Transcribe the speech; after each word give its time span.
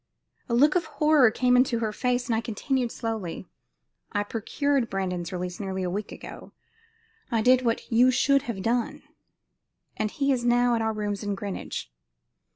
A 0.49 0.55
look 0.55 0.73
of 0.73 0.85
horror 0.97 1.29
came 1.29 1.55
into 1.55 1.77
her 1.77 1.93
face, 1.93 2.25
and 2.25 2.33
I 2.35 2.41
continued 2.41 2.91
slowly: 2.91 3.45
"I 4.11 4.23
procured 4.23 4.89
Brandon's 4.89 5.31
release 5.31 5.59
nearly 5.59 5.83
a 5.83 5.91
week 5.91 6.11
ago; 6.11 6.53
I 7.29 7.43
did 7.43 7.61
what 7.61 7.91
you 7.91 8.09
should 8.09 8.41
have 8.49 8.63
done, 8.63 9.03
and 9.95 10.09
he 10.09 10.31
is 10.31 10.43
now 10.43 10.73
at 10.73 10.81
our 10.81 10.91
rooms 10.91 11.21
in 11.21 11.35
Greenwich." 11.35 11.91